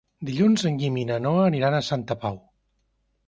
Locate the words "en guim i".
0.69-1.03